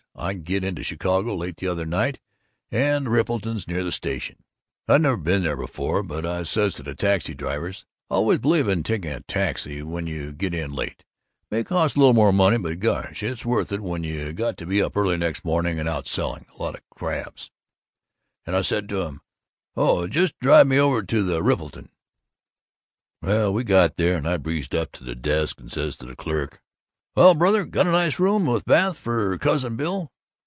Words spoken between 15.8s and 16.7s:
out selling a